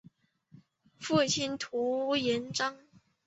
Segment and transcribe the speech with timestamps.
[0.97, 2.75] 父亲涂秉彰。